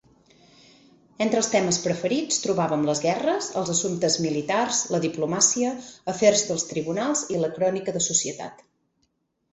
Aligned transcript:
Entre 1.25 1.37
els 1.41 1.49
temes 1.55 1.77
preferits 1.83 2.39
trobàvem 2.45 2.87
les 2.87 3.01
guerres, 3.03 3.51
els 3.61 3.71
assumptes 3.75 4.17
militars, 4.25 4.79
la 4.95 5.03
diplomàcia, 5.07 5.75
afers 6.15 6.45
dels 6.49 6.67
tribunals 6.73 7.23
i 7.37 7.43
la 7.45 7.51
crònica 7.59 7.99
de 7.99 8.07
societat. 8.11 8.67